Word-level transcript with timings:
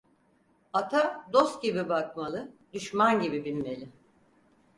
Ata 0.73 1.25
dost 1.33 1.61
gibi 1.63 1.89
bakmalı, 1.89 2.51
düşman 2.73 3.19
gibi 3.21 3.45
binmeli. 3.45 3.89